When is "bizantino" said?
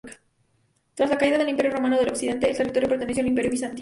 3.51-3.69